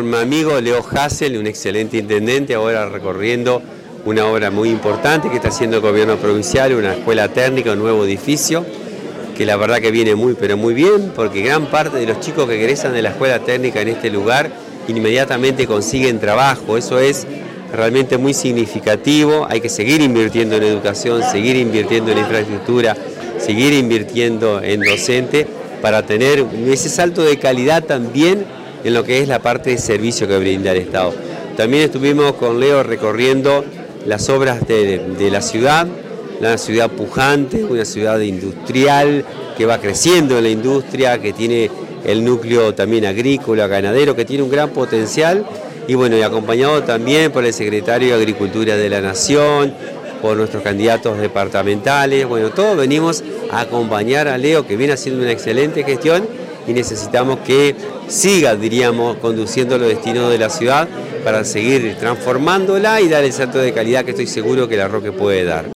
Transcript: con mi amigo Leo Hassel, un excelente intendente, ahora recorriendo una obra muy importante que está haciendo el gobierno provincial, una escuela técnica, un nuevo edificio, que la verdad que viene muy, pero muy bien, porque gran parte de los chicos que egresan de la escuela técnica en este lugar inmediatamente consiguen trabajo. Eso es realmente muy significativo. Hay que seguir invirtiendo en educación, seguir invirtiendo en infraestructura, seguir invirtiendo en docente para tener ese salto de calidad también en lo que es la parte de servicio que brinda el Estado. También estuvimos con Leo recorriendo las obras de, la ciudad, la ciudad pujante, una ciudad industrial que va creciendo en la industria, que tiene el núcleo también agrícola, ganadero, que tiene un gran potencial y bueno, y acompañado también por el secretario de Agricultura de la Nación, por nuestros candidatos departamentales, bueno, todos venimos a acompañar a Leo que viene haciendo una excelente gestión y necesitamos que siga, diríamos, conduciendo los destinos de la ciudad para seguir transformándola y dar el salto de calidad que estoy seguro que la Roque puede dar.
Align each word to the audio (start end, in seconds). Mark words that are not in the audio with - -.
con 0.00 0.08
mi 0.08 0.16
amigo 0.16 0.58
Leo 0.62 0.82
Hassel, 0.82 1.36
un 1.36 1.46
excelente 1.46 1.98
intendente, 1.98 2.54
ahora 2.54 2.88
recorriendo 2.88 3.60
una 4.06 4.24
obra 4.24 4.50
muy 4.50 4.70
importante 4.70 5.28
que 5.28 5.36
está 5.36 5.48
haciendo 5.48 5.76
el 5.76 5.82
gobierno 5.82 6.16
provincial, 6.16 6.72
una 6.72 6.94
escuela 6.94 7.28
técnica, 7.28 7.72
un 7.72 7.80
nuevo 7.80 8.06
edificio, 8.06 8.64
que 9.36 9.44
la 9.44 9.58
verdad 9.58 9.76
que 9.76 9.90
viene 9.90 10.14
muy, 10.14 10.32
pero 10.32 10.56
muy 10.56 10.72
bien, 10.72 11.12
porque 11.14 11.42
gran 11.42 11.66
parte 11.66 11.98
de 11.98 12.06
los 12.06 12.18
chicos 12.20 12.48
que 12.48 12.58
egresan 12.58 12.94
de 12.94 13.02
la 13.02 13.10
escuela 13.10 13.40
técnica 13.40 13.82
en 13.82 13.88
este 13.88 14.08
lugar 14.08 14.50
inmediatamente 14.88 15.66
consiguen 15.66 16.18
trabajo. 16.18 16.78
Eso 16.78 16.98
es 16.98 17.26
realmente 17.70 18.16
muy 18.16 18.32
significativo. 18.32 19.46
Hay 19.50 19.60
que 19.60 19.68
seguir 19.68 20.00
invirtiendo 20.00 20.56
en 20.56 20.62
educación, 20.62 21.22
seguir 21.30 21.56
invirtiendo 21.56 22.12
en 22.12 22.18
infraestructura, 22.20 22.96
seguir 23.38 23.74
invirtiendo 23.74 24.62
en 24.62 24.80
docente 24.80 25.46
para 25.82 26.06
tener 26.06 26.46
ese 26.68 26.88
salto 26.88 27.22
de 27.22 27.38
calidad 27.38 27.84
también 27.84 28.46
en 28.84 28.94
lo 28.94 29.04
que 29.04 29.20
es 29.20 29.28
la 29.28 29.40
parte 29.40 29.70
de 29.70 29.78
servicio 29.78 30.26
que 30.26 30.38
brinda 30.38 30.72
el 30.72 30.78
Estado. 30.78 31.12
También 31.56 31.84
estuvimos 31.84 32.32
con 32.34 32.60
Leo 32.60 32.82
recorriendo 32.82 33.64
las 34.06 34.28
obras 34.28 34.66
de, 34.66 35.28
la 35.30 35.42
ciudad, 35.42 35.86
la 36.40 36.56
ciudad 36.58 36.90
pujante, 36.90 37.64
una 37.64 37.84
ciudad 37.84 38.20
industrial 38.20 39.24
que 39.56 39.66
va 39.66 39.78
creciendo 39.78 40.38
en 40.38 40.44
la 40.44 40.50
industria, 40.50 41.20
que 41.20 41.32
tiene 41.32 41.70
el 42.04 42.24
núcleo 42.24 42.74
también 42.74 43.04
agrícola, 43.04 43.66
ganadero, 43.66 44.16
que 44.16 44.24
tiene 44.24 44.42
un 44.42 44.50
gran 44.50 44.70
potencial 44.70 45.44
y 45.86 45.94
bueno, 45.94 46.16
y 46.16 46.22
acompañado 46.22 46.82
también 46.82 47.30
por 47.32 47.44
el 47.44 47.52
secretario 47.52 48.08
de 48.08 48.14
Agricultura 48.14 48.76
de 48.76 48.88
la 48.88 49.00
Nación, 49.00 49.74
por 50.22 50.36
nuestros 50.36 50.62
candidatos 50.62 51.18
departamentales, 51.18 52.26
bueno, 52.26 52.50
todos 52.50 52.76
venimos 52.76 53.24
a 53.50 53.60
acompañar 53.60 54.28
a 54.28 54.38
Leo 54.38 54.66
que 54.66 54.76
viene 54.76 54.92
haciendo 54.92 55.22
una 55.22 55.32
excelente 55.32 55.82
gestión 55.82 56.26
y 56.66 56.72
necesitamos 56.72 57.38
que 57.40 57.74
siga, 58.08 58.56
diríamos, 58.56 59.16
conduciendo 59.18 59.78
los 59.78 59.88
destinos 59.88 60.30
de 60.30 60.38
la 60.38 60.50
ciudad 60.50 60.88
para 61.24 61.44
seguir 61.44 61.96
transformándola 61.98 63.00
y 63.00 63.08
dar 63.08 63.24
el 63.24 63.32
salto 63.32 63.58
de 63.58 63.72
calidad 63.72 64.04
que 64.04 64.10
estoy 64.10 64.26
seguro 64.26 64.68
que 64.68 64.76
la 64.76 64.88
Roque 64.88 65.12
puede 65.12 65.44
dar. 65.44 65.66